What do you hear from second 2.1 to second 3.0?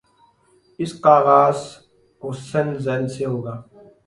حسن